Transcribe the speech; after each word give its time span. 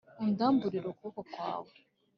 undamburire 0.23 0.85
ukuboko 0.89 1.19
kwawe. 1.33 1.71